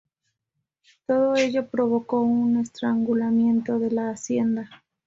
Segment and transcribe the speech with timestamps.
[1.05, 4.67] Todo ello provocó un estrangulamiento de la hacienda.